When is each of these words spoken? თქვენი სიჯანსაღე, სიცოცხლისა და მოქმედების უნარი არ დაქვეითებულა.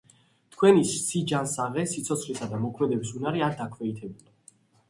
თქვენი 0.53 0.81
სიჯანსაღე, 0.91 1.85
სიცოცხლისა 1.93 2.49
და 2.55 2.63
მოქმედების 2.65 3.15
უნარი 3.21 3.47
არ 3.49 3.55
დაქვეითებულა. 3.63 4.35